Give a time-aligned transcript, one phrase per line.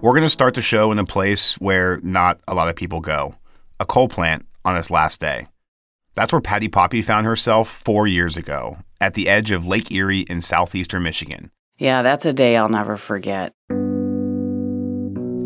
[0.00, 3.00] We're going to start the show in a place where not a lot of people
[3.00, 3.34] go
[3.80, 5.48] a coal plant on its last day.
[6.14, 10.20] That's where Patti Poppe found herself four years ago, at the edge of Lake Erie
[10.20, 11.50] in southeastern Michigan.
[11.78, 13.52] Yeah, that's a day I'll never forget.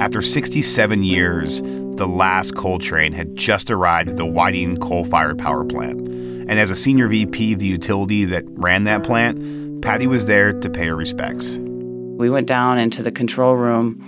[0.00, 5.38] After 67 years, the last coal train had just arrived at the Whiting coal fired
[5.38, 5.98] power plant.
[6.00, 10.52] And as a senior VP of the utility that ran that plant, Patti was there
[10.52, 11.58] to pay her respects.
[11.58, 14.02] We went down into the control room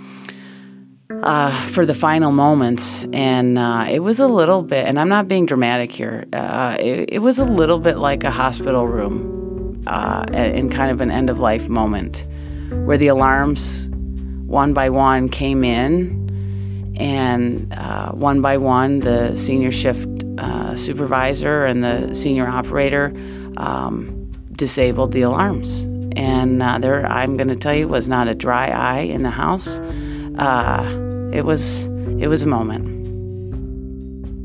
[1.09, 5.27] uh, for the final moments, and uh, it was a little bit, and I'm not
[5.27, 10.25] being dramatic here, uh, it, it, was a little bit like a hospital room uh,
[10.33, 12.25] in kind of an end of life moment
[12.85, 13.89] where the alarms
[14.47, 21.65] one by one came in, and uh, one by one, the senior shift uh, supervisor
[21.65, 23.13] and the senior operator
[23.57, 25.83] um, disabled the alarms.
[26.15, 29.79] And there, I'm going to tell you, was not a dry eye in the house.
[30.37, 30.83] Uh,
[31.33, 31.85] it was
[32.19, 32.93] it was a moment.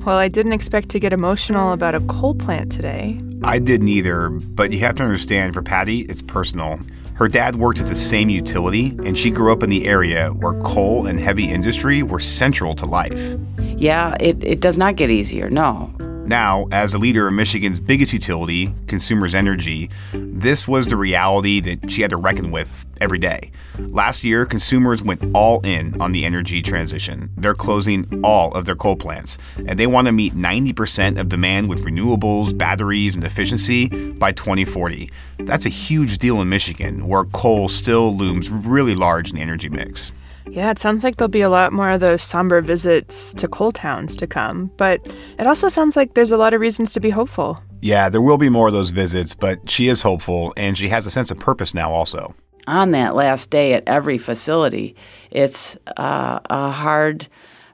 [0.04, 3.20] Well, I didn't expect to get emotional about a coal plant today.
[3.42, 6.80] I didn't either, but you have to understand for Patti, it's personal.
[7.14, 10.58] Her dad worked at the same utility, and she grew up in the area where
[10.62, 13.36] coal and heavy industry were central to life.
[13.58, 15.92] Yeah, it, it does not get easier, no.
[16.26, 21.90] Now, as a leader of Michigan's biggest utility, Consumers Energy, this was the reality that
[21.90, 23.50] she had to reckon with every day.
[23.78, 27.30] Last year, consumers went all in on the energy transition.
[27.36, 31.68] They're closing all of their coal plants, and they want to meet 90% of demand
[31.68, 35.10] with renewables, batteries, and efficiency by 2040.
[35.38, 39.68] That's a huge deal in Michigan, where coal still looms really large in the energy
[39.68, 40.12] mix.
[40.48, 43.72] Yeah, it sounds like there'll be a lot more of those somber visits to coal
[43.72, 47.10] towns to come, but it also sounds like there's a lot of reasons to be
[47.10, 47.62] hopeful.
[47.82, 51.06] Yeah, there will be more of those visits, but she is hopeful and she has
[51.06, 52.34] a sense of purpose now also.
[52.66, 54.94] On that last day at every facility,
[55.30, 57.26] it's uh, a hard,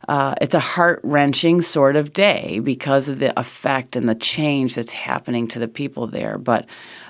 [0.09, 4.75] uh, it's a heart wrenching sort of day because of the effect and the change
[4.77, 6.39] that's happening to the people there.
[6.39, 6.67] But,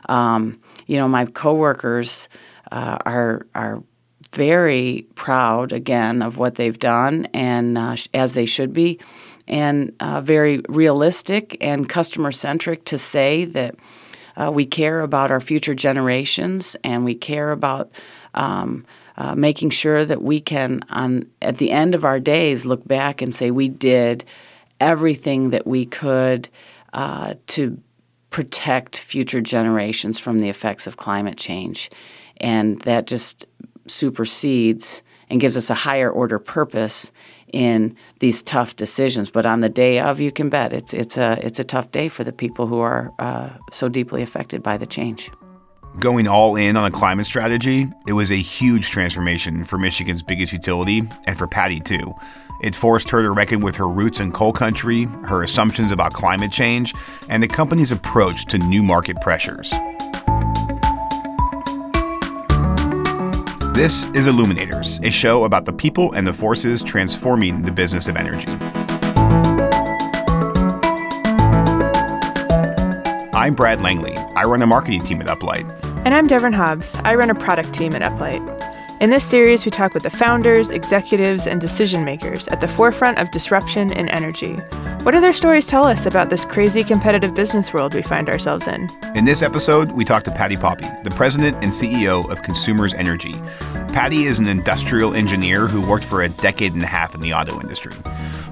[0.09, 2.29] um, you know, my coworkers
[2.73, 3.83] uh, are, are
[4.37, 9.01] very proud again of what they've done, and uh, as they should be,
[9.49, 13.75] and uh, very realistic and customer centric to say that
[14.37, 17.91] uh, we care about our future generations and we care about.
[18.35, 18.85] Um,
[19.19, 23.23] uh, making sure that we can, on at the end of our days, look back
[23.23, 24.27] and say we did
[24.79, 26.51] everything that we could
[26.93, 27.81] uh, to
[28.29, 31.91] protect future generations from the effects of climate change,
[32.43, 33.47] and that just
[33.89, 37.13] supersedes and gives us a higher order purpose
[37.53, 39.31] in these tough decisions.
[39.31, 42.09] But on the day of, you can bet it's it's a it's a tough day
[42.09, 45.31] for the people who are uh, so deeply affected by the change.
[45.99, 50.53] Going all in on a climate strategy, it was a huge transformation for Michigan's biggest
[50.53, 52.15] utility and for Patty too.
[52.63, 56.53] It forced her to reckon with her roots in coal country, her assumptions about climate
[56.53, 56.95] change,
[57.29, 59.73] and the company's approach to new market pressures.
[63.77, 68.17] This is Illuminators, a show about the people and the forces transforming the business of
[68.17, 68.49] energy.
[73.37, 74.17] I'm Brad Langley.
[74.35, 75.71] I run a marketing team at Uplight.
[76.07, 76.97] And I'm Devin Hobbs.
[77.05, 78.41] I run a product team at Uplight.
[78.99, 83.19] In this series, we talk with the founders, executives, and decision makers at the forefront
[83.19, 84.55] of disruption in energy.
[85.03, 88.67] What do their stories tell us about this crazy competitive business world we find ourselves
[88.67, 88.89] in?
[89.15, 93.35] In this episode, we talk to Patti Poppe, the president and CEO of Consumers Energy.
[93.93, 97.35] Patti is an industrial engineer who worked for a decade and a half in the
[97.35, 97.93] auto industry.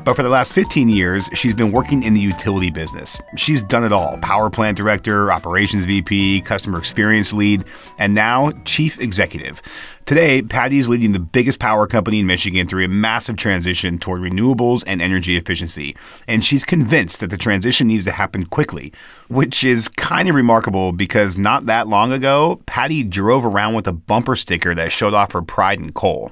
[0.05, 3.23] But for the last 15 years, she's been working in the utility business.
[3.37, 7.65] She's done it all power plant director, operations VP, customer experience lead,
[7.99, 9.63] and now chief executive.
[10.05, 14.21] Today, Patti is leading the biggest power company in Michigan through a massive transition toward
[14.21, 15.97] renewables and energy efficiency.
[16.29, 18.93] And she's convinced that the transition needs to happen quickly,
[19.29, 23.95] which is kind of remarkable because not that long ago, Patti drove around with a
[23.95, 26.31] bumper sticker that showed off her pride in coal.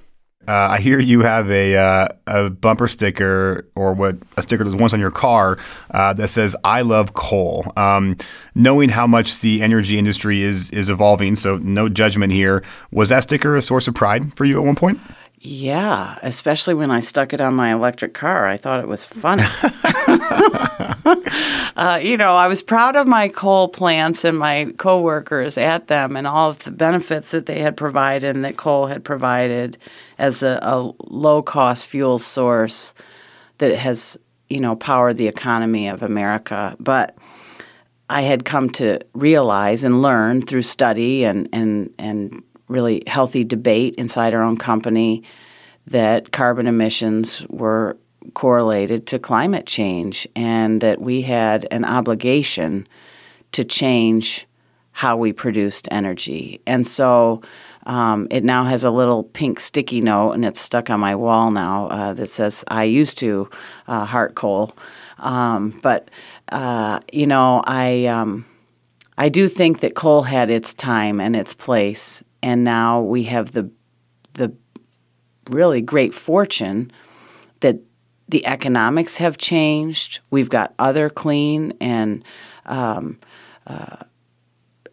[0.48, 4.70] Uh, I hear you have a uh, a bumper sticker or what a sticker that
[4.70, 5.58] was once on your car
[5.92, 8.16] uh, that says "I love coal." Um,
[8.54, 12.64] knowing how much the energy industry is is evolving, so no judgment here.
[12.90, 15.00] Was that sticker a source of pride for you at one point?
[15.44, 18.46] Yeah, especially when I stuck it on my electric car.
[18.46, 19.42] I thought it was funny.
[21.76, 26.16] uh, you know, I was proud of my coal plants and my coworkers at them
[26.16, 29.78] and all of the benefits that they had provided and that coal had provided
[30.16, 32.94] as a, a low cost fuel source
[33.58, 34.16] that has,
[34.48, 36.76] you know, powered the economy of America.
[36.78, 37.18] But
[38.08, 43.94] I had come to realize and learn through study and, and, and really healthy debate
[43.96, 45.22] inside our own company
[45.86, 47.96] that carbon emissions were
[48.34, 52.86] correlated to climate change and that we had an obligation
[53.52, 54.46] to change
[54.92, 56.60] how we produced energy.
[56.66, 57.42] And so
[57.86, 61.50] um, it now has a little pink sticky note and it's stuck on my wall
[61.50, 63.50] now uh, that says, I used to
[63.88, 64.76] uh, heart coal.
[65.18, 66.10] Um, but,
[66.50, 68.44] uh, you know, I, um,
[69.18, 72.22] I do think that coal had its time and its place.
[72.42, 73.70] And now we have the,
[74.34, 74.54] the
[75.50, 76.90] really great fortune
[77.60, 77.78] that
[78.28, 80.20] the economics have changed.
[80.30, 82.24] We've got other clean and
[82.66, 83.18] um,
[83.66, 83.96] uh,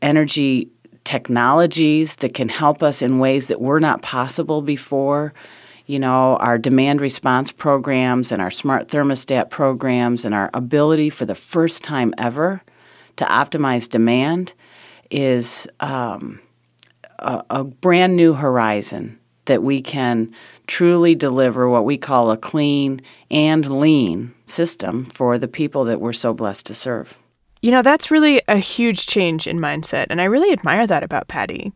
[0.01, 0.69] energy
[1.03, 5.33] technologies that can help us in ways that were not possible before.
[5.85, 11.25] You know, our demand response programs and our smart thermostat programs and our ability for
[11.25, 12.61] the first time ever
[13.15, 14.53] to optimize demand
[15.09, 16.39] is um,
[17.19, 20.33] a, a brand new horizon that we can
[20.67, 23.01] truly deliver what we call a clean
[23.31, 27.17] and lean system for the people that we're so blessed to serve.
[27.61, 31.27] You know, that's really a huge change in mindset, and I really admire that about
[31.27, 31.73] Patti.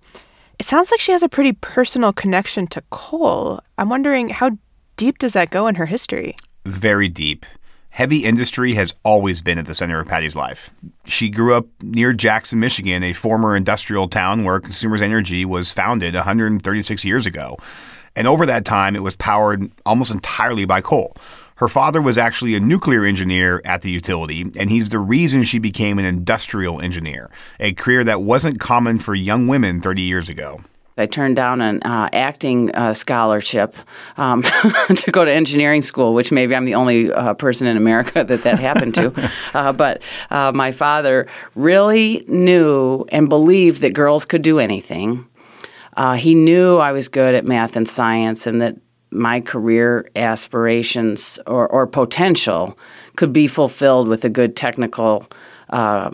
[0.60, 3.60] It sounds like she has a pretty personal connection to coal.
[3.78, 4.52] I'm wondering how
[4.96, 6.38] deep does that go in her history?
[6.66, 7.46] Very deep.
[7.94, 10.74] Heavy industry has always been at the center of Patti's life.
[11.06, 16.16] She grew up near Jackson, Michigan, a former industrial town where Consumers Energy was founded
[16.16, 17.56] 136 years ago.
[18.16, 21.16] And over that time, it was powered almost entirely by coal.
[21.58, 25.60] Her father was actually a nuclear engineer at the utility, and he's the reason she
[25.60, 27.30] became an industrial engineer,
[27.60, 30.58] a career that wasn't common for young women 30 years ago.
[30.98, 33.76] I turned down an uh, acting uh, scholarship
[34.18, 34.44] um,
[34.96, 38.44] to go to engineering school, which maybe I'm the only uh, person in America that
[38.44, 39.14] that happened to.
[39.54, 40.02] Uh, but
[40.32, 45.26] uh, my father really knew and believed that girls could do anything.
[45.96, 48.78] Uh, he knew I was good at math and science and that
[49.12, 52.78] my career aspirations or, or potential
[53.16, 55.28] could be fulfilled with a good technical
[55.70, 56.12] uh,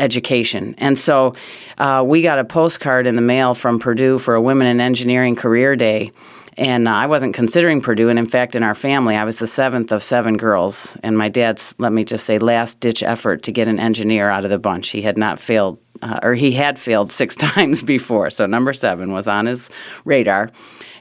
[0.00, 0.74] education.
[0.78, 1.34] And so
[1.78, 5.36] uh, we got a postcard in the mail from Purdue for a Women in Engineering
[5.36, 6.10] Career Day.
[6.56, 8.08] And uh, I wasn't considering Purdue.
[8.08, 10.96] And in fact, in our family, I was the seventh of seven girls.
[11.02, 14.44] And my dad's, let me just say, last ditch effort to get an engineer out
[14.44, 14.88] of the bunch.
[14.90, 18.30] He had not failed uh, or he had failed six times before.
[18.30, 19.70] So number seven was on his
[20.04, 20.50] radar.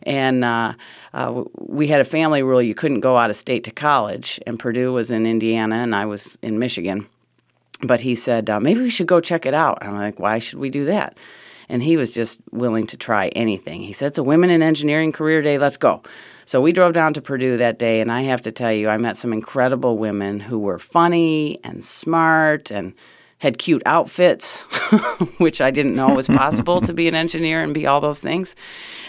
[0.03, 0.73] And uh,
[1.13, 4.59] uh, we had a family rule you couldn't go out of state to college, and
[4.59, 7.07] Purdue was in Indiana, and I was in Michigan.
[7.81, 9.77] But he said, uh, maybe we should go check it out.
[9.81, 11.17] I'm like, why should we do that?
[11.69, 13.83] And he was just willing to try anything.
[13.83, 16.01] He said, it's a Women in Engineering Career Day, let's go.
[16.45, 18.97] So we drove down to Purdue that day, and I have to tell you, I
[18.97, 22.95] met some incredible women who were funny and smart and
[23.39, 24.63] had cute outfits,
[25.37, 28.55] which I didn't know was possible to be an engineer and be all those things.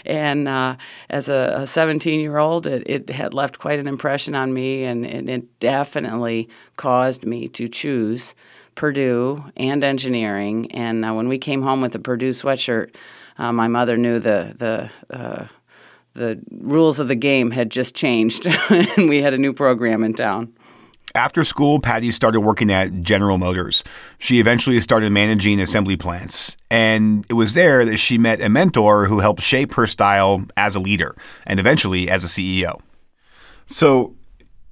[0.05, 0.77] And uh,
[1.09, 5.05] as a 17 year old, it, it, had left quite an impression on me, and,
[5.05, 6.47] and it definitely
[6.77, 8.33] caused me to choose
[8.75, 10.71] Purdue and engineering.
[10.71, 12.95] And uh, when we came home with a Purdue sweatshirt,
[13.37, 14.53] uh, my mother knew the
[15.09, 15.47] the uh,
[16.13, 20.13] the rules of the game had just changed, and we had a new program in
[20.13, 20.53] town.
[21.13, 23.83] After school, Patti started working at General Motors.
[24.17, 26.55] She eventually started managing assembly plants.
[26.69, 30.75] And it was there that she met a mentor who helped shape her style as
[30.75, 31.15] a leader
[31.45, 32.79] and eventually as a CEO.
[33.65, 34.15] So,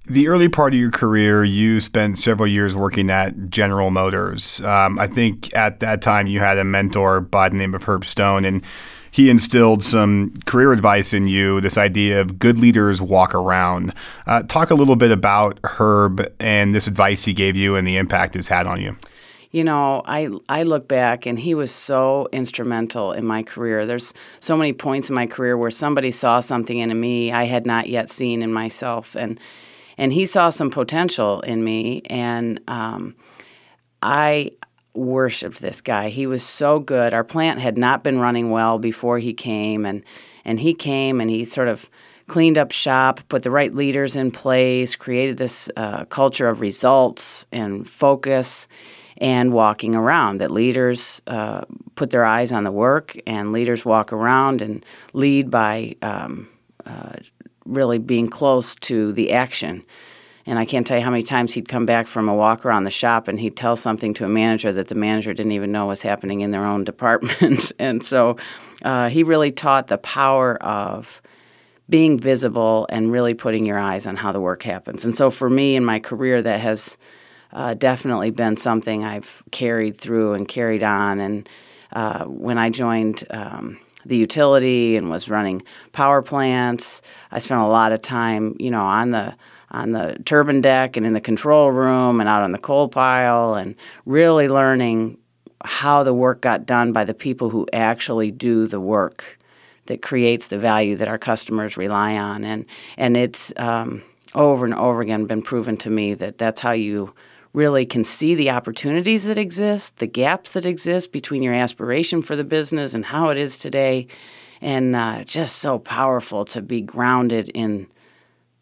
[0.10, 4.60] the early part of your career, you spent several years working at General Motors.
[4.62, 8.04] Um, I think at that time you had a mentor by the name of Herb
[8.06, 8.44] Stone.
[8.44, 8.64] And
[9.12, 13.94] he instilled some career advice in you this idea of good leaders walk around.
[14.26, 17.98] Uh, talk a little bit about Herb and this advice he gave you and the
[17.98, 18.98] impact it's had on you.
[19.52, 23.88] You know, I I look back and he was so instrumental in my career.
[23.88, 27.66] There's so many points in my career where somebody saw something in me I had
[27.66, 29.40] not yet seen in myself, and
[30.00, 33.16] and he saw some potential in me, and um,
[34.02, 34.52] I
[34.94, 36.08] worshipped this guy.
[36.08, 37.14] He was so good.
[37.14, 40.04] Our plant had not been running well before he came, and
[40.46, 41.90] and he came and he sort of
[42.28, 47.46] cleaned up shop, put the right leaders in place, created this uh, culture of results
[47.52, 48.70] and focus
[49.18, 50.38] and walking around.
[50.38, 51.66] That leaders uh,
[51.96, 56.48] put their eyes on the work, and leaders walk around and lead by um,
[56.86, 57.18] uh,
[57.70, 59.84] really being close to the action.
[60.46, 62.86] And I can't tell you how many times he'd come back from a walk around
[62.86, 65.86] the shop and he'd tell something to a manager that the manager didn't even know
[65.86, 67.72] was happening in their own department.
[67.78, 68.38] and so
[68.84, 71.22] uh, he really taught the power of
[71.90, 75.06] being visible and really putting your eyes on how the work happens.
[75.06, 76.98] And so for me in my career, that has
[77.52, 81.20] uh, definitely been something I've carried through and carried on.
[81.20, 81.50] And
[81.92, 87.02] uh, when I joined um, the utility and was running power plants.
[87.32, 89.36] I spent a lot of time, you know, on the
[89.72, 93.54] on the turbine deck and in the control room and out on the coal pile
[93.54, 93.76] and
[94.06, 95.18] really learning
[95.64, 99.38] how the work got done by the people who actually do the work
[99.86, 102.66] that creates the value that our customers rely on and
[102.98, 104.02] and it's um,
[104.34, 107.14] over and over again been proven to me that that's how you
[107.54, 112.36] really can see the opportunities that exist, the gaps that exist between your aspiration for
[112.36, 114.08] the business and how it is today,
[114.62, 117.88] and uh, just so powerful to be grounded in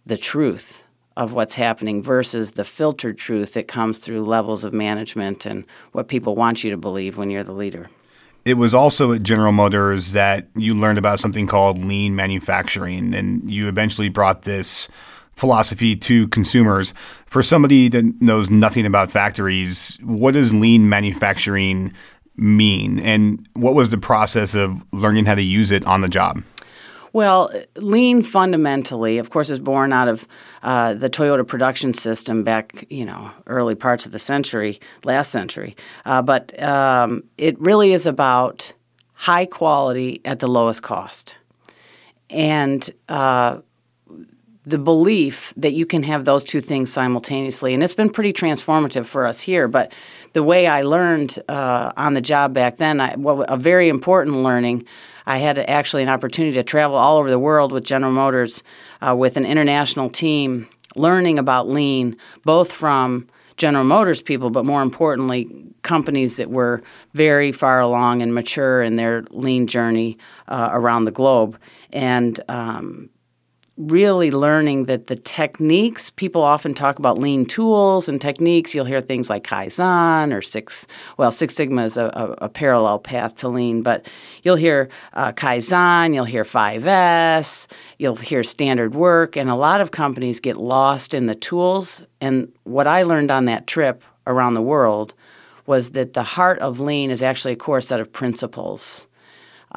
[0.05, 0.83] the truth
[1.17, 6.07] of what's happening versus the filtered truth that comes through levels of management and what
[6.07, 7.89] people want you to believe when you're the leader.
[8.45, 13.51] It was also at General Motors that you learned about something called lean manufacturing, and
[13.51, 14.87] you eventually brought this
[15.37, 16.93] philosophy to consumers.
[17.27, 21.93] For somebody that knows nothing about factories, what does lean manufacturing
[22.35, 22.99] mean?
[22.99, 26.43] And what was the process of learning how to use it on the job?
[27.13, 30.27] Well, lean fundamentally, of course, is born out of
[30.61, 35.75] uh, the Toyota production system back, you know, early parts of the century, last century.
[36.05, 38.73] Uh, but um, it really is about
[39.13, 41.37] high quality at the lowest cost.
[42.29, 43.59] And uh,
[44.67, 47.73] the belief that you can have those two things simultaneously.
[47.73, 49.69] And it's been pretty transformative for us here.
[49.69, 49.93] But
[50.33, 54.35] the way I learned uh, on the job back then, I, well, a very important
[54.43, 54.85] learning,
[55.25, 58.61] I had actually an opportunity to travel all over the world with General Motors
[59.01, 64.81] uh, with an international team, learning about lean, both from General Motors people, but more
[64.81, 65.49] importantly,
[65.81, 66.83] companies that were
[67.13, 70.17] very far along and mature in their lean journey
[70.49, 71.57] uh, around the globe.
[71.93, 73.09] And um,
[73.77, 78.73] really learning that the techniques people often talk about lean tools and techniques.
[78.73, 82.97] You'll hear things like kaizen or six well six sigma is a, a, a parallel
[82.97, 84.09] path to lean but
[84.41, 87.67] you'll hear uh, kaizen you'll hear 5s
[87.99, 92.03] you'll hear standard work and a lot of companies get lost in the tools.
[92.19, 95.13] And what i learned on that trip around the world
[95.67, 99.07] was that the heart of lean is actually a core set of principles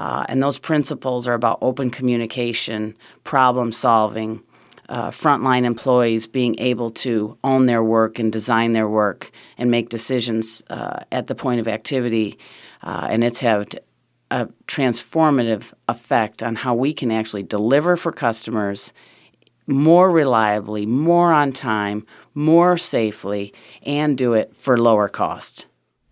[0.00, 4.42] uh, and those principles are about open communication, problem solving,
[4.88, 9.90] uh, frontline employees being able to own their work and design their work and make
[9.90, 12.38] decisions uh, at the point of activity.
[12.82, 13.78] Uh, and it's had
[14.30, 18.94] a transformative effect on how we can actually deliver for customers
[19.66, 23.52] more reliably, more on time, more safely,
[23.82, 25.66] and do it for lower cost.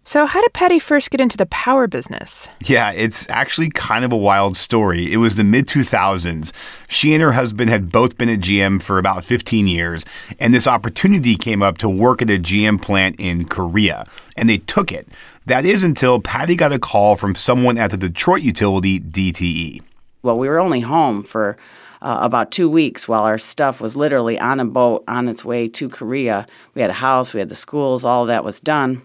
[0.08, 2.48] So, how did Patti first get into the power business?
[2.64, 5.12] Yeah, it's actually kind of a wild story.
[5.12, 6.50] It was the mid 2000s.
[6.88, 10.06] She and her husband had both been at GM for about 15 years,
[10.40, 14.56] and this opportunity came up to work at a GM plant in Korea, and they
[14.56, 15.06] took it.
[15.44, 19.82] That is until Patti got a call from someone at the Detroit utility DTE.
[20.22, 21.58] Well, we were only home for
[22.00, 25.68] uh, about two weeks while our stuff was literally on a boat on its way
[25.68, 26.46] to Korea.
[26.72, 29.02] We had a house, we had the schools, all of that was done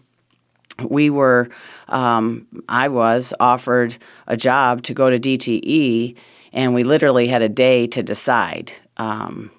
[0.82, 1.50] we were,
[1.90, 6.16] um, I was offered a job to go to DTE,
[6.52, 9.52] and we literally had a day to decide um,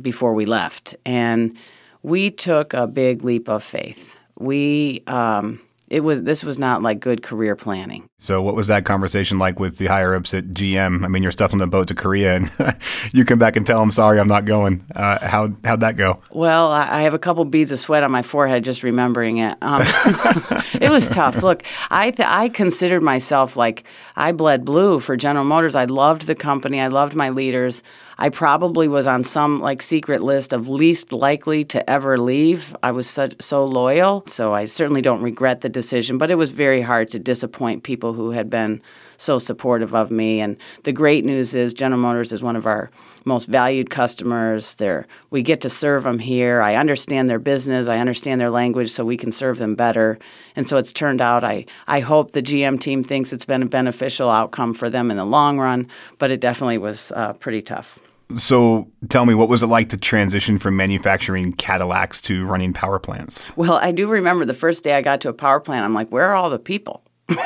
[0.00, 0.96] before we left.
[1.04, 1.56] And
[2.02, 4.16] we took a big leap of faith.
[4.38, 8.08] We, um, it was this was not like good career planning.
[8.18, 11.04] So what was that conversation like with the higher ups at GM?
[11.04, 12.50] I mean, you're on a boat to Korea, and
[13.12, 16.22] you come back and tell them, "Sorry, I'm not going." Uh, how how'd that go?
[16.30, 19.56] Well, I have a couple beads of sweat on my forehead just remembering it.
[19.62, 19.82] Um,
[20.80, 21.42] it was tough.
[21.42, 23.84] Look, I th- I considered myself like
[24.16, 25.74] I bled blue for General Motors.
[25.74, 26.80] I loved the company.
[26.80, 27.82] I loved my leaders.
[28.18, 32.74] I probably was on some like secret list of least likely to ever leave.
[32.82, 36.50] I was so, so loyal, so I certainly don't regret the decision, but it was
[36.50, 38.80] very hard to disappoint people who had been
[39.18, 40.40] so supportive of me.
[40.40, 42.90] And the great news is General Motors is one of our
[43.26, 44.76] most valued customers.
[44.76, 46.62] They're, we get to serve them here.
[46.62, 47.86] I understand their business.
[47.86, 50.18] I understand their language, so we can serve them better.
[50.54, 51.44] And so it's turned out.
[51.44, 55.18] I, I hope the GM team thinks it's been a beneficial outcome for them in
[55.18, 57.98] the long run, but it definitely was uh, pretty tough.
[58.36, 62.98] So tell me, what was it like to transition from manufacturing Cadillacs to running power
[62.98, 63.56] plants?
[63.56, 66.08] Well, I do remember the first day I got to a power plant, I'm like,
[66.08, 67.04] where are all the people?
[67.28, 67.36] An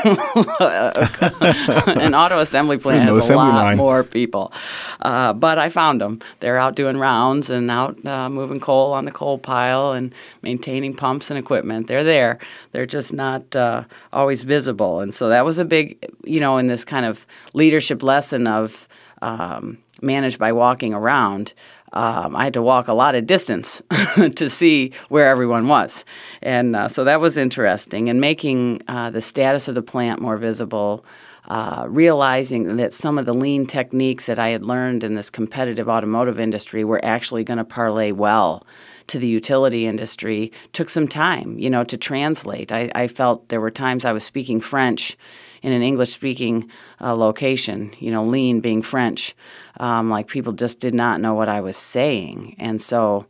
[2.15, 3.77] auto assembly plant no has assembly a lot line.
[3.79, 4.53] more people.
[5.01, 6.21] Uh, but I found them.
[6.41, 10.95] They're out doing rounds and out uh, moving coal on the coal pile and maintaining
[10.95, 11.87] pumps and equipment.
[11.87, 12.39] They're there.
[12.73, 15.01] They're just not uh, always visible.
[15.01, 18.87] And so that was a big, you know, in this kind of leadership lesson of
[19.23, 21.53] um, managed by walking around.
[21.93, 23.83] Um, I had to walk a lot of distance
[24.37, 26.05] to see where everyone was.
[26.41, 28.09] And uh, so that was interesting.
[28.09, 31.05] And making uh, the status of the plant more visible,
[31.49, 35.89] uh, realizing that some of the lean techniques that I had learned in this competitive
[35.89, 38.65] automotive industry were actually going to parlay well
[39.09, 42.71] to the utility industry took some time, you know, to translate.
[42.71, 45.17] I, I felt there were times I was speaking French
[45.63, 49.35] in an English speaking uh, location, you know, lean being French.
[49.79, 52.57] Um, like people just did not know what I was saying.
[52.59, 53.27] And so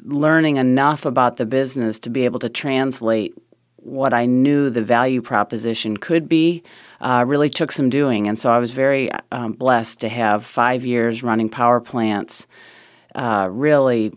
[0.00, 3.34] learning enough about the business to be able to translate
[3.76, 6.62] what I knew the value proposition could be
[7.00, 8.26] uh, really took some doing.
[8.26, 12.46] And so I was very um, blessed to have five years running power plants,
[13.14, 14.12] uh, really,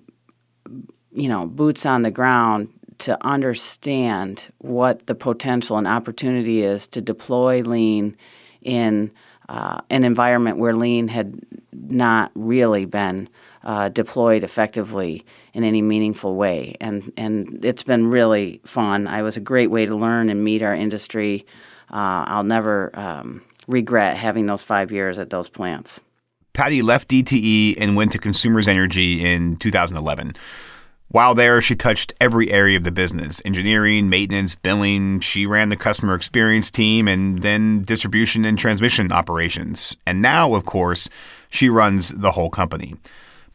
[1.11, 2.69] you know, boots on the ground
[2.99, 8.15] to understand what the potential and opportunity is to deploy lean
[8.61, 9.11] in
[9.49, 11.39] uh, an environment where lean had
[11.71, 13.29] not really been
[13.63, 16.75] uh, deployed effectively in any meaningful way.
[16.79, 19.07] And, and it's been really fun.
[19.07, 21.45] I was a great way to learn and meet our industry.
[21.91, 25.99] Uh, I'll never um, regret having those five years at those plants.
[26.53, 30.35] Patti left DTE and went to Consumers Energy in 2011.
[31.09, 35.21] While there, she touched every area of the business engineering, maintenance, billing.
[35.21, 39.95] She ran the customer experience team and then distribution and transmission operations.
[40.05, 41.07] And now, of course,
[41.49, 42.95] she runs the whole company.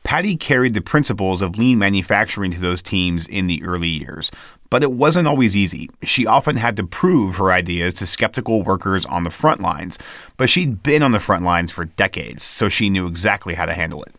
[0.03, 4.33] Patti carried the principles of lean manufacturing to those teams in the early years,
[4.69, 5.91] but it wasn't always easy.
[6.03, 9.99] She often had to prove her ideas to skeptical workers on the front lines,
[10.37, 13.75] but she'd been on the front lines for decades, so she knew exactly how to
[13.75, 14.13] handle it.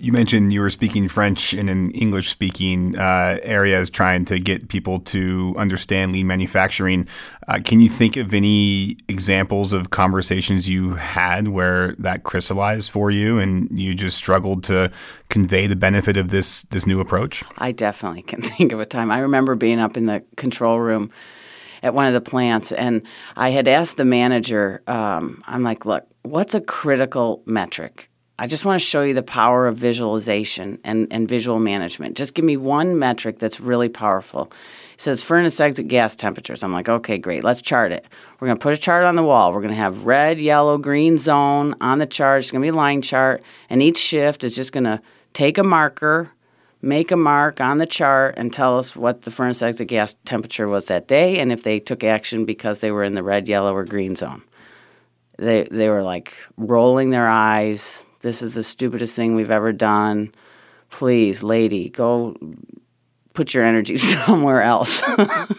[0.00, 4.68] You mentioned you were speaking French in an English speaking uh, areas, trying to get
[4.68, 7.06] people to understand lean manufacturing.
[7.46, 13.10] Uh, can you think of any examples of conversations you had where that crystallized for
[13.10, 14.90] you and you just struggled to
[15.28, 17.44] convey the benefit of this, this new approach?
[17.58, 19.10] I definitely can think of a time.
[19.10, 21.10] I remember being up in the control room
[21.82, 23.02] at one of the plants, and
[23.36, 28.09] I had asked the manager, um, I'm like, look, what's a critical metric?
[28.40, 32.16] I just want to show you the power of visualization and, and visual management.
[32.16, 34.50] Just give me one metric that's really powerful.
[34.94, 36.62] It says furnace exit gas temperatures.
[36.62, 37.44] I'm like, okay, great.
[37.44, 38.06] Let's chart it.
[38.38, 39.52] We're going to put a chart on the wall.
[39.52, 42.40] We're going to have red, yellow, green zone on the chart.
[42.40, 43.42] It's going to be a line chart.
[43.68, 45.02] And each shift is just going to
[45.34, 46.30] take a marker,
[46.80, 50.66] make a mark on the chart, and tell us what the furnace exit gas temperature
[50.66, 53.74] was that day and if they took action because they were in the red, yellow,
[53.74, 54.40] or green zone.
[55.36, 60.32] They, they were like rolling their eyes this is the stupidest thing we've ever done.
[60.90, 62.36] Please, lady, go
[63.34, 65.02] put your energy somewhere else.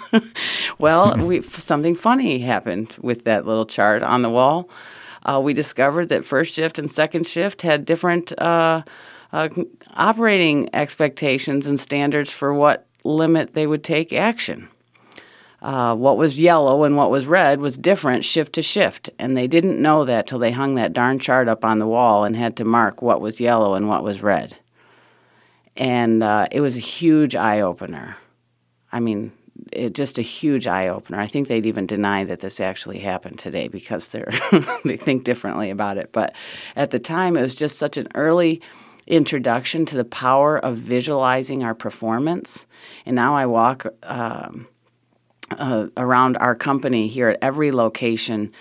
[0.79, 4.69] well, we, something funny happened with that little chart on the wall.
[5.23, 8.81] Uh, we discovered that first shift and second shift had different uh,
[9.31, 9.49] uh,
[9.93, 14.67] operating expectations and standards for what limit they would take action
[15.61, 19.09] uh, what was yellow and what was red was different shift to shift.
[19.19, 22.23] And they didn't know that till they hung that darn chart up on the wall
[22.23, 24.57] and had to mark what was yellow and what was red.
[25.77, 28.17] And uh, it was a huge eye opener.
[28.91, 29.31] I mean,
[29.71, 31.19] it, just a huge eye opener.
[31.19, 34.31] I think they'd even deny that this actually happened today because they're
[34.83, 36.09] they think differently about it.
[36.11, 36.35] But
[36.75, 38.61] at the time, it was just such an early
[39.07, 42.65] introduction to the power of visualizing our performance.
[43.05, 43.85] And now I walk.
[44.03, 44.67] Um,
[45.57, 48.51] uh, around our company here at every location,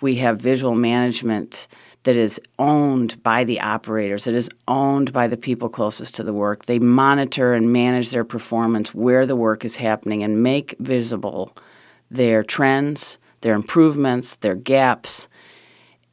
[0.00, 1.66] we have visual management
[2.04, 6.34] that is owned by the operators, that is owned by the people closest to the
[6.34, 6.66] work.
[6.66, 11.56] They monitor and manage their performance where the work is happening and make visible
[12.10, 15.28] their trends, their improvements, their gaps.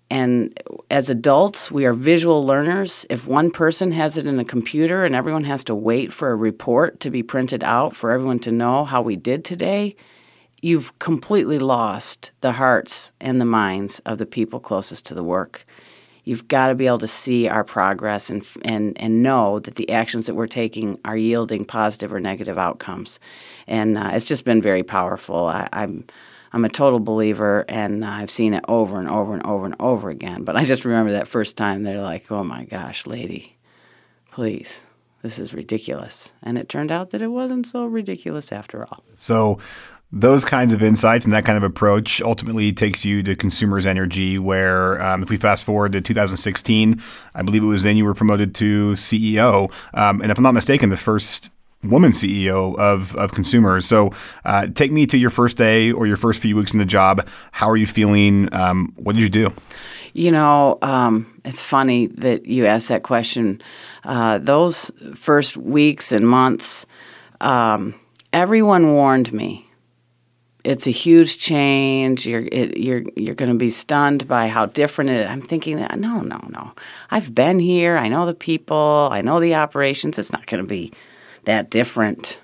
[0.10, 0.58] And
[0.90, 3.06] as adults, we are visual learners.
[3.10, 6.36] If one person has it in a computer and everyone has to wait for a
[6.36, 9.96] report to be printed out for everyone to know how we did today,
[10.62, 15.66] you've completely lost the hearts and the minds of the people closest to the work.
[16.24, 19.90] You've got to be able to see our progress and, and, and know that the
[19.90, 23.20] actions that we're taking are yielding positive or negative outcomes.
[23.66, 25.48] And uh, it's just been very powerful.
[25.48, 26.06] I, I'm,
[26.54, 30.10] I'm a total believer, and I've seen it over and over and over and over
[30.10, 30.44] again.
[30.44, 33.58] But I just remember that first time they're like, oh my gosh, lady,
[34.32, 34.82] please
[35.22, 36.34] this is ridiculous.
[36.42, 39.04] And it turned out that it wasn't so ridiculous after all.
[39.16, 39.60] So,
[40.14, 44.38] those kinds of insights and that kind of approach ultimately takes you to consumers energy
[44.38, 47.02] where um, if we fast forward to 2016
[47.34, 50.54] i believe it was then you were promoted to ceo um, and if i'm not
[50.54, 51.50] mistaken the first
[51.84, 53.86] woman ceo of, of consumers.
[53.86, 54.12] So
[54.46, 57.28] uh, take me to your first day or your first few weeks in the job.
[57.52, 58.54] How are you feeling?
[58.54, 59.54] Um, what did you do?
[60.14, 63.62] You know um, it's funny that you asked that question.
[64.04, 66.86] Uh, those first weeks and months
[67.40, 67.96] um,
[68.34, 69.68] everyone warned me
[70.64, 72.28] it's a huge change.
[72.28, 75.28] You're it, you're you're going to be stunned by how different it.
[75.28, 76.74] I'm thinking that no, no, no.
[77.10, 77.98] I've been here.
[77.98, 79.10] I know the people.
[79.12, 80.20] I know the operations.
[80.20, 80.94] It's not going to be
[81.46, 82.40] that different.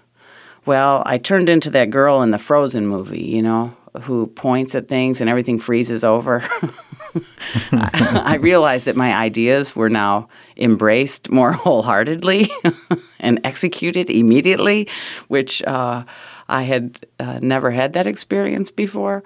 [0.66, 4.88] Well, I turned into that girl in the Frozen movie, you know, who points at
[4.88, 6.44] things and everything freezes over.
[7.72, 10.28] I, I realized that my ideas were now
[10.58, 12.50] embraced more wholeheartedly
[13.20, 14.88] and executed immediately,
[15.28, 16.04] which uh,
[16.50, 19.24] I had uh, never had that experience before.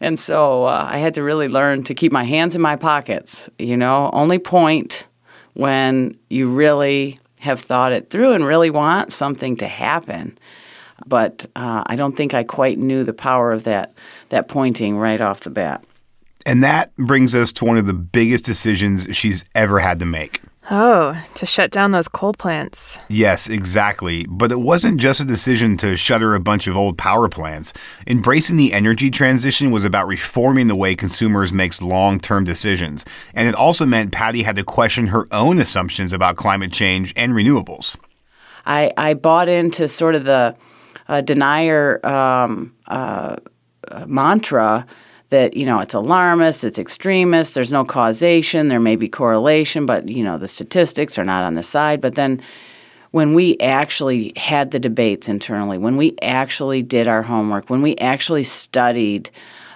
[0.00, 3.48] And so uh, I had to really learn to keep my hands in my pockets,
[3.58, 5.06] you know, only point
[5.54, 10.36] when you really have thought it through and really want something to happen.
[11.06, 13.94] But uh, I don't think I quite knew the power of that
[14.30, 15.84] that pointing right off the bat.
[16.46, 20.40] And that brings us to one of the biggest decisions she's ever had to make.
[20.70, 22.98] Oh, to shut down those coal plants.
[23.08, 24.24] Yes, exactly.
[24.28, 27.74] But it wasn't just a decision to shutter a bunch of old power plants.
[28.06, 33.04] Embracing the energy transition was about reforming the way consumers makes long-term decisions.
[33.34, 37.34] And it also meant Patti had to question her own assumptions about climate change and
[37.34, 37.96] renewables.
[38.64, 40.56] I, I bought into sort of the
[41.08, 43.36] uh, denier um, uh,
[43.90, 44.86] uh mantra
[45.34, 47.56] that you know it's alarmist, it's extremist.
[47.56, 48.68] There's no causation.
[48.68, 52.00] There may be correlation, but you know the statistics are not on the side.
[52.00, 52.40] But then
[53.10, 57.96] when we actually had the debates internally, when we actually did our homework, when we
[57.96, 59.28] actually studied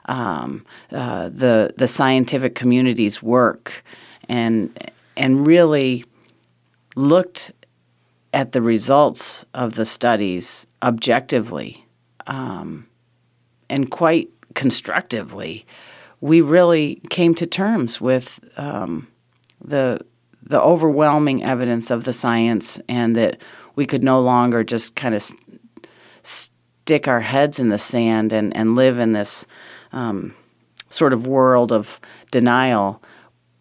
[0.06, 3.82] um, uh, the the scientific community's work,
[4.28, 4.70] and
[5.16, 6.04] and really
[6.94, 7.50] looked
[8.32, 11.84] at the results of the studies objectively
[12.28, 12.86] um,
[13.68, 15.64] and quite constructively,
[16.20, 19.06] we really came to terms with um,
[19.64, 20.00] the
[20.42, 23.40] the overwhelming evidence of the science, and that
[23.76, 25.30] we could no longer just kind of
[26.22, 29.46] stick our heads in the sand and, and live in this
[29.92, 30.34] um,
[30.88, 32.00] sort of world of
[32.32, 33.00] denial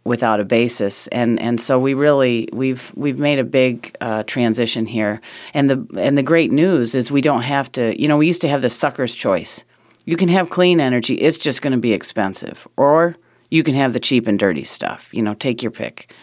[0.03, 1.07] without a basis.
[1.09, 5.21] And and so we really we've we've made a big uh, transition here.
[5.53, 8.01] And the and the great news is we don't have to.
[8.01, 9.63] You know, we used to have the sucker's choice.
[10.07, 12.65] You can have clean energy, it's just going to be expensive.
[12.77, 13.17] Or
[13.51, 15.09] you can have the cheap and dirty stuff.
[15.11, 16.13] You know, take your pick.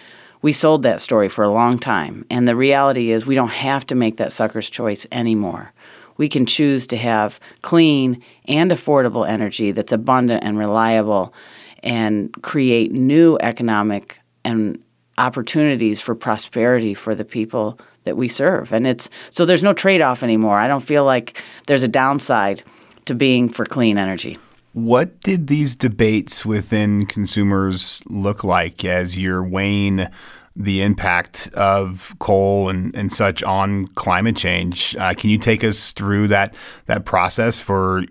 [0.41, 3.87] We sold that story for a long time, and the reality is we don't have
[3.89, 5.75] to make that sucker's choice anymore.
[6.17, 11.35] We can choose to have clean and affordable energy that's abundant and reliable
[11.83, 14.83] and create new economic and
[15.19, 18.73] opportunities for prosperity for the people that we serve.
[18.73, 20.59] And it's so there's no trade off anymore.
[20.59, 22.63] I don't feel like there's a downside
[23.07, 24.39] to being for clean energy.
[24.73, 30.09] What did these debates within consumers look like as you're weighing
[30.57, 34.97] the impact of coal and, and such on climate change?
[34.97, 38.05] Uh, can you take us through that that process for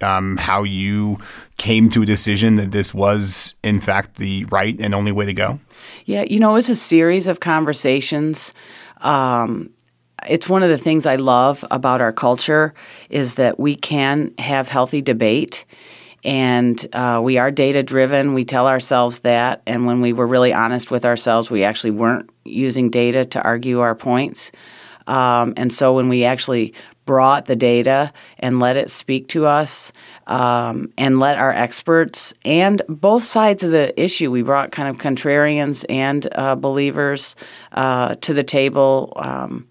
[0.00, 1.18] um, how you
[1.56, 5.34] came to a decision that this was in fact the right and only way to
[5.34, 5.60] go?
[6.04, 8.54] Yeah, you know, it was a series of conversations.
[9.02, 9.70] Um,
[10.26, 12.74] it's one of the things I love about our culture
[13.10, 15.64] is that we can have healthy debate.
[16.24, 18.34] And uh, we are data driven.
[18.34, 19.62] We tell ourselves that.
[19.66, 23.80] And when we were really honest with ourselves, we actually weren't using data to argue
[23.80, 24.50] our points.
[25.06, 26.74] Um, and so when we actually
[27.06, 29.92] brought the data and let it speak to us
[30.26, 34.98] um, and let our experts and both sides of the issue, we brought kind of
[35.00, 37.36] contrarians and uh, believers
[37.72, 39.14] uh, to the table.
[39.16, 39.67] Um,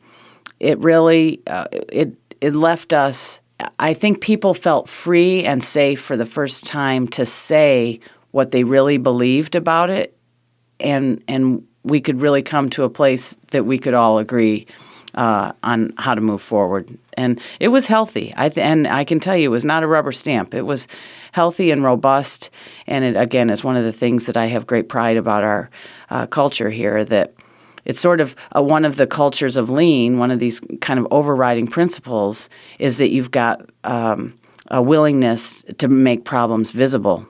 [0.60, 3.42] it really uh, it it left us.
[3.80, 8.00] I think people felt free and safe for the first time to say
[8.32, 10.16] what they really believed about it,
[10.80, 14.68] and and we could really come to a place that we could all agree
[15.16, 16.98] uh, on how to move forward.
[17.14, 18.34] And it was healthy.
[18.38, 20.54] I th- and I can tell you, it was not a rubber stamp.
[20.54, 20.88] It was
[21.32, 22.50] healthy and robust.
[22.86, 25.70] And it again is one of the things that I have great pride about our
[26.10, 27.34] uh, culture here that
[27.88, 31.08] it's sort of a, one of the cultures of lean, one of these kind of
[31.10, 37.26] overriding principles is that you've got um, a willingness to make problems visible.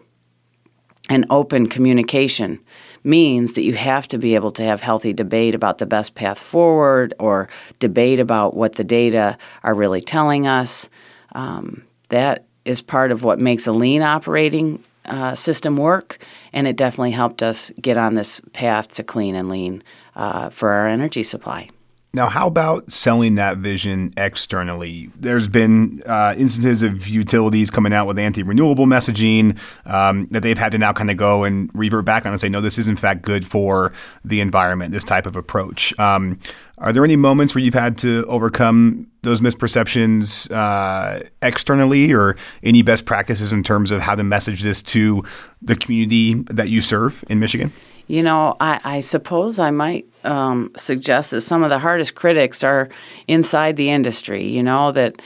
[1.10, 2.60] And open communication
[3.04, 6.40] means that you have to be able to have healthy debate about the best path
[6.40, 7.48] forward or
[7.80, 10.90] debate about what the data are really telling us.
[11.34, 16.18] Um, that is part of what makes a lean operating uh, system work,
[16.52, 19.84] and it definitely helped us get on this path to clean and lean
[20.18, 21.70] uh, for our energy supply.
[22.14, 25.12] Now, how about selling that vision externally?
[25.16, 30.58] There's been uh, instances of utilities coming out with anti renewable messaging um, that they've
[30.58, 32.88] had to now kind of go and revert back on and say, no, this is
[32.88, 33.94] in fact good for
[34.26, 35.98] the environment, this type of approach.
[36.00, 36.40] Um,
[36.80, 42.82] are there any moments where you've had to overcome those misperceptions uh, externally or any
[42.82, 45.24] best practices in terms of how to message this to
[45.62, 47.72] the community that you serve in Michigan?
[48.08, 52.64] You know, I, I suppose I might um, suggest that some of the hardest critics
[52.64, 52.90] are
[53.28, 54.48] inside the industry.
[54.48, 55.22] You know that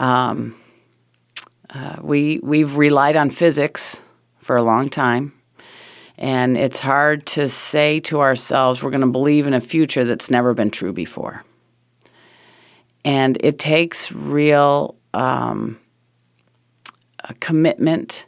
[0.00, 0.56] um,
[1.70, 4.02] uh, we we've relied on physics
[4.40, 5.32] for a long time,
[6.18, 10.30] and it's hard to say to ourselves we're going to believe in a future that's
[10.30, 11.44] never been true before.
[13.04, 15.78] And it takes real um,
[17.38, 18.26] commitment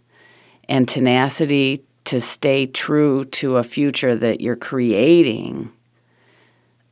[0.69, 5.71] and tenacity to stay true to a future that you're creating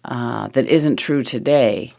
[0.05, 1.91] uh, that isn't true today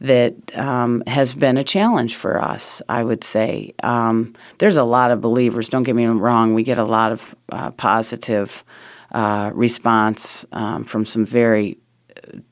[0.00, 3.74] that um, has been a challenge for us, I would say.
[3.84, 7.34] Um, there's a lot of believers, don't get me wrong, we get a lot of
[7.50, 8.64] uh, positive
[9.12, 11.78] uh, response um, from some very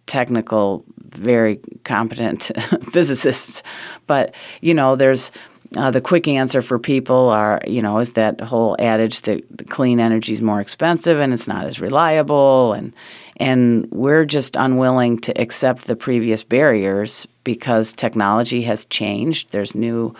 [0.07, 2.53] technical, very competent
[2.93, 3.65] physicists.
[4.07, 5.33] But, you know, there's
[5.77, 10.01] uh, the quick answer for people are, you know, is that whole adage that clean
[10.01, 12.93] energy is more expensive and it's not as reliable, and
[13.39, 19.51] and we're just unwilling to accept the previous barriers because technology has changed.
[19.51, 20.15] There's new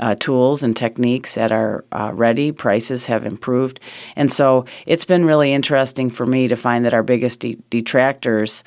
[0.00, 2.52] uh, tools and techniques that are uh, ready.
[2.52, 3.80] Prices have improved,
[4.16, 8.62] and so it's been really interesting for me to find that our biggest de- detractors,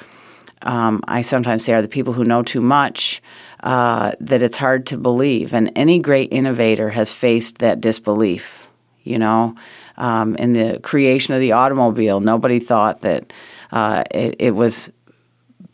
[0.63, 3.21] um, I sometimes say, are the people who know too much
[3.63, 5.53] uh, that it's hard to believe.
[5.53, 8.67] And any great innovator has faced that disbelief.
[9.03, 9.55] You know,
[9.97, 13.33] um, in the creation of the automobile, nobody thought that
[13.71, 14.91] uh, it, it, was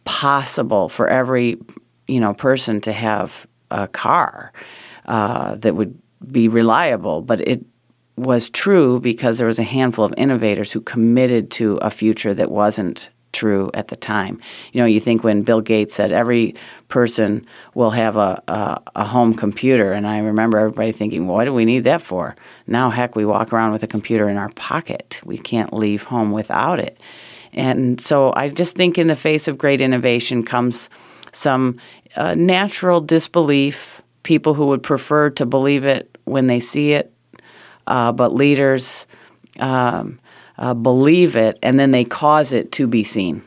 [0.06, 1.58] possible for every
[2.08, 4.54] you know person to have a car
[5.08, 6.00] uh, that would
[6.32, 7.65] be reliable, but it
[8.15, 12.50] was true because there was a handful of innovators who committed to a future that
[12.50, 14.41] wasn't true at the time.
[14.73, 16.56] You know, you think when Bill Gates said every
[16.88, 17.45] person
[17.76, 21.63] will have a, a, a, home computer, and I remember everybody thinking, what do we
[21.63, 22.36] need that for?
[22.65, 25.21] Now, heck, we walk around with a computer in our pocket.
[25.23, 27.00] We can't leave home without it.
[27.54, 30.89] And so I just think in the face of great innovation comes
[31.32, 31.80] some
[32.15, 37.13] uh, natural disbelief, people who would prefer to believe it when they see it,
[37.86, 39.08] uh, but leaders.
[39.60, 40.19] Um,
[40.58, 43.43] uh, believe it and then they cause it to be seen.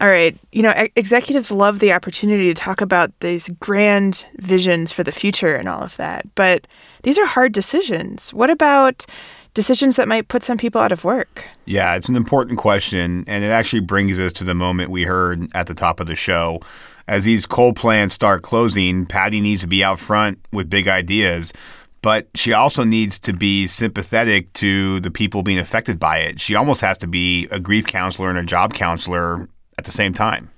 [0.00, 0.36] All right.
[0.52, 5.54] You know, executives love the opportunity to talk about these grand visions for the future
[5.54, 6.26] and all of that.
[6.34, 6.66] But
[7.04, 8.34] these are hard decisions.
[8.34, 9.06] What about
[9.54, 11.44] decisions that might put some people out of work?
[11.64, 13.24] Yeah, it's an important question.
[13.26, 16.16] And it actually brings us to the moment we heard at the top of the
[16.16, 16.60] show.
[17.06, 21.52] As these coal plants start closing, Patti needs to be out front with big ideas
[22.04, 26.38] but she also needs to be sympathetic to the people being affected by it.
[26.38, 30.12] She almost has to be a grief counselor and a job counselor at the same
[30.12, 30.50] time.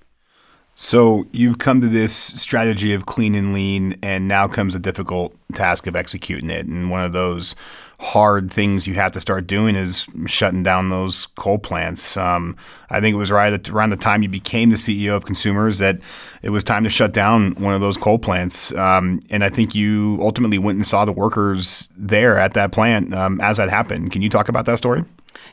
[0.75, 5.37] So you've come to this strategy of clean and lean, and now comes the difficult
[5.55, 6.67] task of executing it.
[6.67, 7.55] And one of those
[7.99, 12.17] hard things you have to start doing is shutting down those coal plants.
[12.17, 12.57] Um,
[12.91, 15.99] I think it was right around the time you became the CEO of Consumers that
[16.43, 18.73] it was time to shut down one of those coal plants.
[18.75, 23.15] Um, and I think you ultimately went and saw the workers there at that plant
[23.15, 24.13] um, as that happened.
[24.13, 25.05] Can you talk about that story?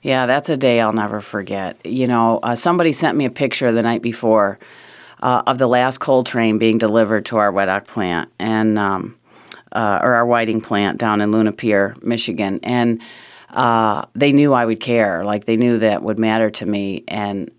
[0.01, 1.77] Yeah, that's a day I'll never forget.
[1.85, 4.59] You know, uh, somebody sent me a picture the night before
[5.21, 9.15] uh, of the last coal train being delivered to our Weadock plant, and um,
[9.73, 13.01] uh, or our whiting plant down in Luna Pier, Michigan, and
[13.49, 15.23] uh, they knew I would care.
[15.23, 17.51] Like they knew that would matter to me, and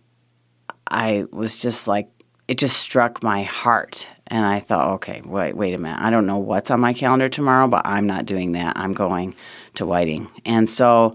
[0.89, 2.09] I was just like,
[2.47, 6.01] it just struck my heart, and I thought, okay, wait, wait a minute.
[6.01, 8.79] I don't know what's on my calendar tomorrow, but I'm not doing that.
[8.79, 9.35] I'm going
[9.75, 11.15] to Whiting, and so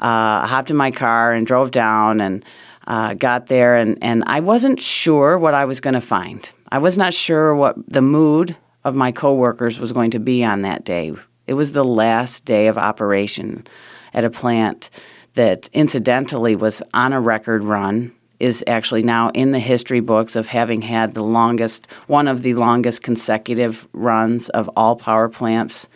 [0.00, 2.44] uh, I hopped in my car and drove down and.
[2.86, 6.50] Uh, got there and, and I wasn't sure what I was going to find.
[6.72, 10.62] I was not sure what the mood of my coworkers was going to be on
[10.62, 11.12] that day.
[11.46, 13.66] It was the last day of operation
[14.14, 14.90] at a plant
[15.34, 20.46] that incidentally was on a record run is actually now in the history books of
[20.46, 25.88] having had the longest one of the longest consecutive runs of all power plants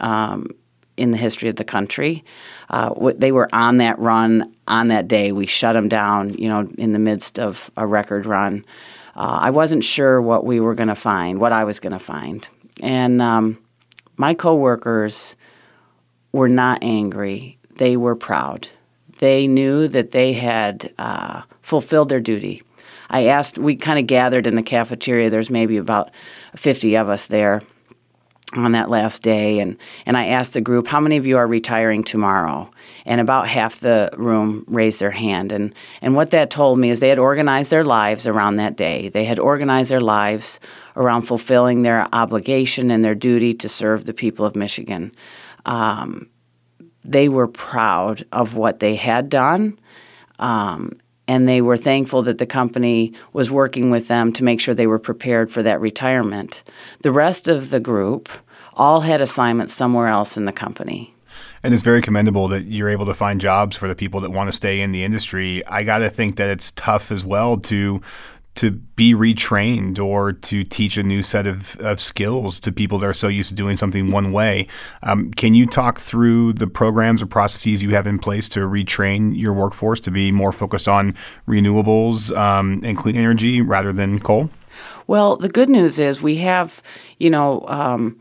[0.00, 0.46] um,
[0.96, 2.24] in the history of the country.
[2.70, 5.30] Uh, they were on that run on that day.
[5.30, 8.64] We shut them down, you know, in the midst of a record run
[9.16, 11.98] uh, I wasn't sure what we were going to find, what I was going to
[11.98, 12.46] find.
[12.82, 13.58] And um,
[14.16, 15.36] my coworkers
[16.32, 18.68] were not angry, they were proud.
[19.18, 22.62] They knew that they had uh, fulfilled their duty.
[23.08, 25.30] I asked, we kind of gathered in the cafeteria.
[25.30, 26.10] There's maybe about
[26.56, 27.62] 50 of us there
[28.56, 31.46] on that last day and, and I asked the group, how many of you are
[31.46, 32.70] retiring tomorrow?
[33.06, 35.52] And about half the room raised their hand.
[35.52, 39.08] And, and what that told me is they had organized their lives around that day.
[39.08, 40.60] They had organized their lives
[40.96, 45.12] around fulfilling their obligation and their duty to serve the people of Michigan.
[45.66, 46.28] Um,
[47.04, 49.78] they were proud of what they had done.
[50.38, 54.74] Um, and they were thankful that the company was working with them to make sure
[54.74, 56.62] they were prepared for that retirement.
[57.02, 58.28] The rest of the group
[58.74, 61.14] all had assignments somewhere else in the company.
[61.62, 64.48] And it's very commendable that you're able to find jobs for the people that want
[64.48, 65.64] to stay in the industry.
[65.66, 68.02] I got to think that it's tough as well to
[68.56, 73.06] to be retrained or to teach a new set of, of skills to people that
[73.06, 74.68] are so used to doing something one way.
[75.02, 79.36] Um, can you talk through the programs or processes you have in place to retrain
[79.36, 81.16] your workforce to be more focused on
[81.48, 84.50] renewables um, and clean energy rather than coal?
[85.06, 86.80] Well, the good news is we have,
[87.18, 88.18] you know, um,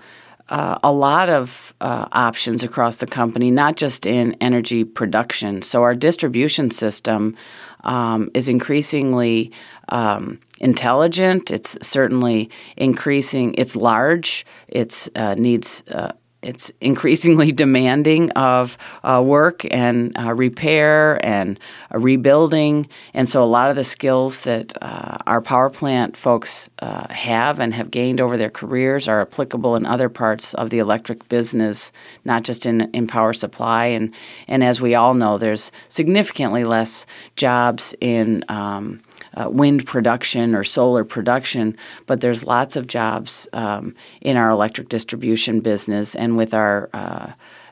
[0.54, 5.63] uh, a lot of uh, options across the company, not just in energy production.
[5.63, 7.36] So our distribution system
[7.84, 9.52] um, is increasingly
[9.89, 11.50] um, intelligent.
[11.50, 13.56] It's certainly increasing.
[13.58, 14.46] It's large.
[14.68, 16.12] It uh, needs uh,
[16.43, 21.60] it's increasingly demanding of uh, work and uh, repair and
[21.93, 22.88] uh, rebuilding.
[23.13, 27.60] And so, a lot of the skills that uh, our power plant folks uh, have
[27.60, 31.91] and have gained over their careers are applicable in other parts of the electric business,
[32.25, 33.86] not just in, in power supply.
[33.86, 34.13] And,
[34.47, 39.01] and as we all know, there's significantly less jobs in um,
[39.36, 44.89] uh, wind production or solar production, but there's lots of jobs um, in our electric
[44.89, 47.32] distribution business, and with our uh,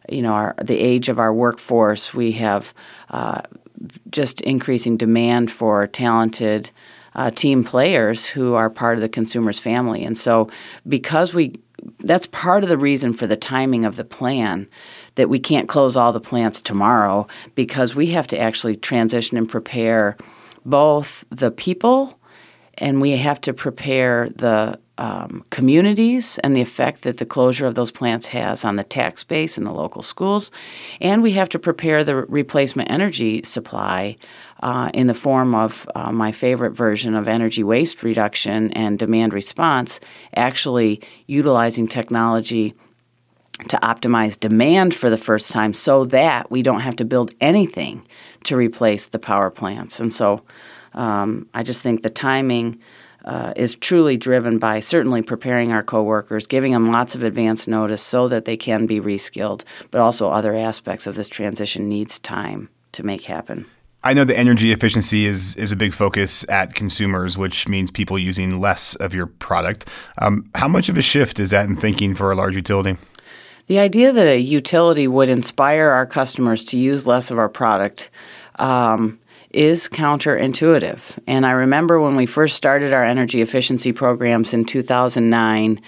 [0.10, 2.74] you know our, the age of our workforce, we have
[3.10, 3.42] uh,
[4.10, 6.72] just increasing demand for talented
[7.16, 10.50] uh, team players who are part of the consumer's family, and so
[10.88, 11.54] because we
[12.00, 14.68] that's part of the reason for the timing of the plan
[15.16, 19.50] that we can't close all the plants tomorrow because we have to actually transition and
[19.50, 20.16] prepare
[20.66, 22.20] both the people
[22.78, 27.76] and we have to prepare the um, communities and the effect that the closure of
[27.76, 30.52] those plants has on the tax base and the local schools.
[31.00, 34.18] And we have to prepare the replacement energy supply
[34.62, 39.34] uh, in the form of uh, my favorite version of energy waste reduction and demand
[39.34, 40.00] response,
[40.36, 42.76] actually utilizing technology
[43.70, 48.06] to optimize demand for the first time so that we don't have to build anything
[48.44, 50.00] to replace the power plants.
[50.00, 50.42] And so
[50.94, 52.80] um, I just think the timing
[53.26, 58.02] uh, is truly driven by certainly preparing our coworkers, giving them lots of advance notice
[58.02, 62.70] so that they can be reskilled, but also other aspects of this transition needs time
[62.94, 63.66] to make happen.
[64.04, 68.18] I know that energy efficiency is is a big focus at consumers, which means people
[68.18, 69.88] using less of your product.
[70.18, 72.98] Um, how much of a shift is that in thinking for a large utility?
[73.68, 78.10] The idea that a utility would inspire our customers to use less of our product
[78.56, 79.20] um,
[79.52, 81.18] is counterintuitive.
[81.28, 85.82] And I remember when we first started our energy efficiency programs in 2009.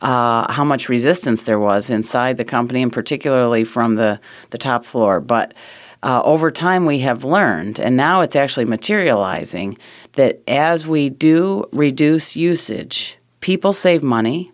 [0.00, 4.84] Uh, how much resistance there was inside the company, and particularly from the, the top
[4.84, 5.18] floor.
[5.18, 5.54] But
[6.02, 9.78] uh, over time, we have learned, and now it's actually materializing,
[10.14, 14.52] that as we do reduce usage, people save money.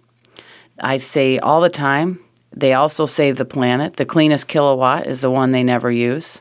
[0.78, 2.20] I say all the time
[2.52, 3.96] they also save the planet.
[3.96, 6.40] The cleanest kilowatt is the one they never use.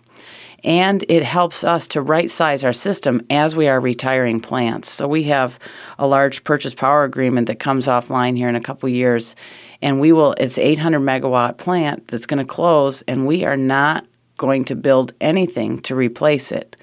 [0.64, 4.90] And it helps us to right size our system as we are retiring plants.
[4.90, 5.58] So we have
[5.98, 9.36] a large purchase power agreement that comes offline here in a couple years.
[9.82, 14.06] And we will, it's 800 megawatt plant that's going to close, and we are not
[14.38, 16.76] going to build anything to replace it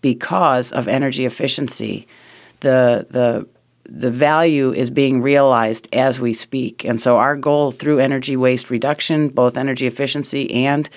[0.00, 2.06] because of energy efficiency.
[2.60, 3.48] The, the
[3.88, 6.84] the value is being realized as we speak.
[6.84, 10.88] And so, our goal through energy waste reduction, both energy efficiency and,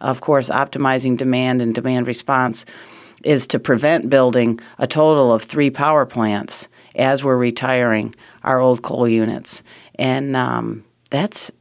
[0.00, 2.64] of course, optimizing demand and demand response,
[3.24, 8.82] is to prevent building a total of three power plants as we're retiring our old
[8.82, 9.62] coal units.
[9.94, 11.52] And um, that's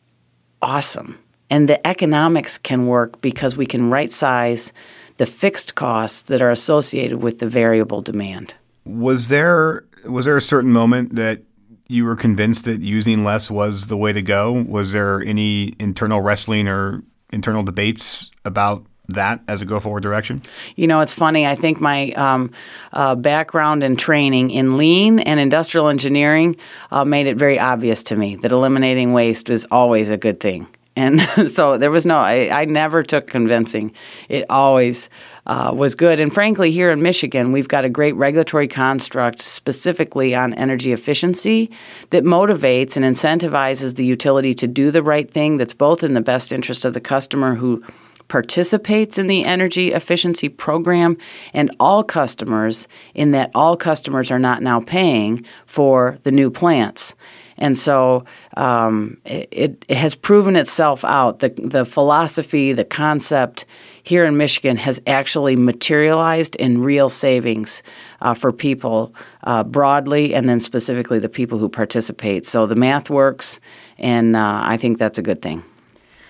[0.62, 1.20] awesome.
[1.50, 4.74] And the economics can work because we can right size
[5.17, 8.56] the fixed costs that are associated with the variable demand.
[8.86, 11.42] Was there was there a certain moment that
[11.88, 14.64] you were convinced that using less was the way to go?
[14.68, 17.04] Was there any internal wrestling or
[17.34, 20.42] internal debates about that as a go forward direction?
[20.75, 21.46] You know, it's funny.
[21.46, 22.52] I think my um,
[22.94, 26.56] uh, background and training in lean and industrial engineering
[26.92, 30.67] uh, made it very obvious to me that eliminating waste was always a good thing.
[30.96, 33.94] And so there was no, I, I never took convincing.
[34.29, 35.10] It always
[35.46, 36.19] uh, was good.
[36.19, 41.71] And frankly, here in Michigan, we've got a great regulatory construct specifically on energy efficiency
[42.10, 46.21] that motivates and incentivizes the utility to do the right thing that's both in the
[46.21, 47.83] best interest of the customer who
[48.27, 51.17] participates in the energy efficiency program
[51.54, 57.13] and all customers, in that all customers are not now paying for the new plants.
[57.62, 58.26] And so
[58.58, 61.40] um, it, it, has proven itself out.
[61.40, 63.68] The, the philosophy, the concept
[64.02, 67.84] here in Michigan has actually materialized in real savings
[68.22, 72.48] uh, for people uh, broadly and then specifically the people who participate.
[72.48, 73.60] So the math works,
[74.00, 75.64] and uh, I think that's a good thing.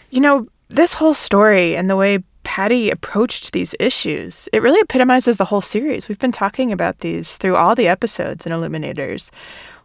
[0.09, 5.37] You know, this whole story and the way Patti approached these issues, it really epitomizes
[5.37, 6.09] the whole series.
[6.09, 9.31] We've been talking about these through all the episodes in Illuminators.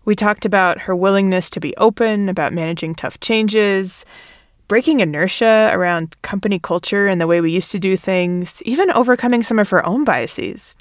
[0.07, 4.05] We talked about her willingness to be open, about managing tough changes,
[4.69, 9.43] breaking inertia around company culture and the way we used to do things, even overcoming
[9.43, 10.77] some of her own biases.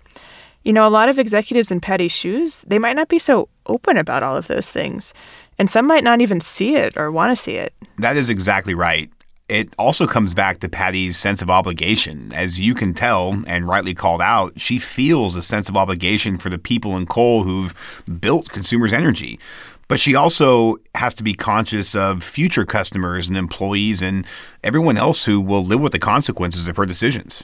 [0.64, 3.98] You know, a lot of executives in Patti's shoes, they might not be so open
[3.98, 5.14] about all of those things.
[5.58, 7.74] And some might not even see it or want to see it.
[7.98, 9.10] That is exactly right
[9.48, 12.34] it also comes back to Patti's sense of obligation.
[12.34, 16.50] As you can tell, and rightly called out, she feels a sense of obligation for
[16.50, 19.40] the people in coal who've built Consumers Energy.
[19.88, 24.26] But she also has to be conscious of future customers and employees and
[24.64, 27.44] everyone else who will live with the consequences of her decisions.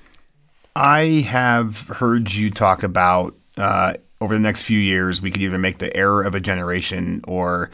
[0.76, 5.58] I have heard you talk about uh, over the next few years, we could either
[5.58, 7.72] make the error of a generation or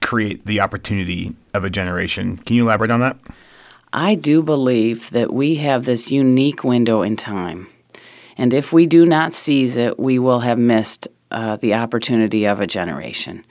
[0.00, 2.38] create the opportunity of a generation.
[2.38, 3.16] Can you elaborate on that?
[3.92, 7.68] I do believe that we have this unique window in time.
[8.36, 12.60] And if we do not seize it, we will have missed uh, the opportunity of
[12.60, 13.44] a generation.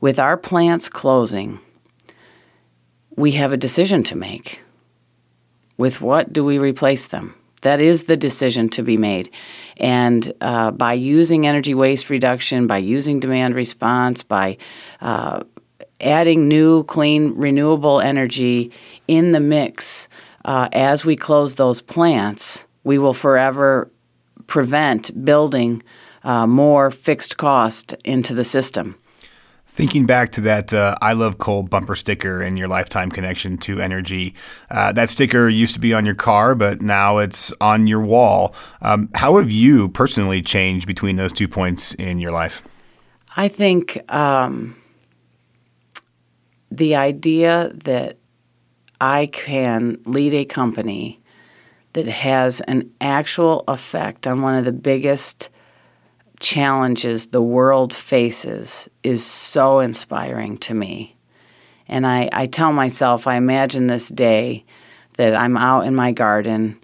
[0.00, 1.60] With our plants closing,
[3.16, 4.60] we have a decision to make.
[5.76, 7.34] With what do we replace them?
[7.62, 9.30] That is the decision to be made.
[9.76, 14.56] And uh, by using energy waste reduction, by using demand response, by
[15.00, 15.42] uh,
[16.00, 18.70] adding new, clean, renewable energy
[19.08, 20.08] in the mix
[20.44, 23.90] uh, as we close those plants, we will forever
[24.46, 25.82] prevent building
[26.24, 28.96] uh, more fixed cost into the system.
[29.66, 33.80] Thinking back to that uh, I Love Coal bumper sticker and your lifetime connection to
[33.80, 34.34] energy,
[34.70, 38.54] uh, that sticker used to be on your car, but now it's on your wall.
[38.82, 42.62] Um, how have you personally changed between those two points in your life?
[43.36, 44.76] I think um,
[46.70, 48.18] the idea that
[49.00, 51.20] I can lead a company
[51.92, 55.48] that has an actual effect on one of the biggest
[56.38, 61.16] challenges the world faces is so inspiring to me.
[61.88, 64.64] And I, I tell myself, I imagine this day
[65.16, 66.78] that I'm out in my garden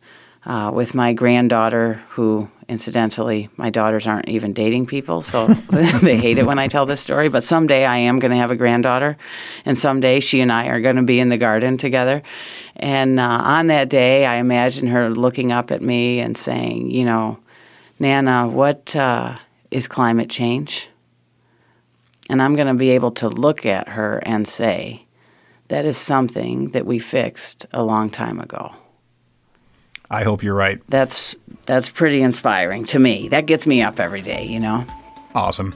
[0.44, 6.38] uh, with my granddaughter, who incidentally, my daughters aren't even dating people, so they hate
[6.38, 7.28] it when I tell this story.
[7.28, 9.16] But someday I am going to have a granddaughter,
[9.64, 12.22] and someday she and I are going to be in the garden together.
[12.76, 17.04] And uh, on that day, I imagine her looking up at me and saying, You
[17.04, 17.38] know,
[17.98, 19.36] Nana, what uh,
[19.70, 20.88] is climate change?
[22.28, 25.06] And I'm going to be able to look at her and say,
[25.68, 28.74] That is something that we fixed a long time ago.
[30.10, 30.80] I hope you're right.
[30.88, 31.34] That's
[31.66, 33.28] that's pretty inspiring to me.
[33.28, 34.86] That gets me up every day, you know.
[35.34, 35.74] Awesome.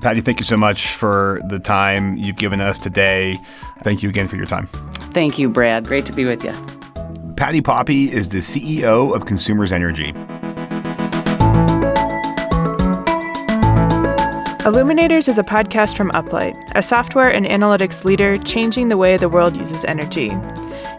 [0.00, 3.36] Patti, thank you so much for the time you've given us today.
[3.82, 4.68] Thank you again for your time.
[5.12, 5.86] Thank you, Brad.
[5.86, 6.52] Great to be with you.
[7.36, 10.12] Patti Poppe is the CEO of Consumers Energy.
[14.64, 19.28] Illuminators is a podcast from Uplight, a software and analytics leader changing the way the
[19.28, 20.28] world uses energy.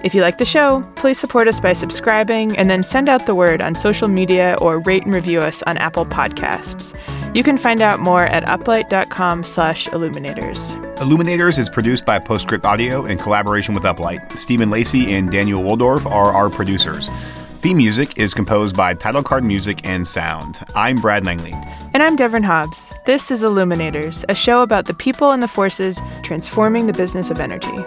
[0.04, 3.36] If you like the show, please support us by subscribing and then send out the
[3.36, 6.96] word on social media or rate and review us on Apple Podcasts.
[7.36, 10.74] You can find out more at uplight.com slash illuminators.
[11.00, 14.40] Illuminators is produced by Postscript Audio in collaboration with Uplight.
[14.40, 17.10] Stephen Lacey and Daniel Woldorf are our producers.
[17.60, 20.58] Theme music is composed by Title Card Music and Sound.
[20.76, 21.54] I'm Brad Langley.
[21.94, 22.92] And I'm Devin Hobbs.
[23.06, 27.40] This is Illuminators, a show about the people and the forces transforming the business of
[27.40, 27.78] energy.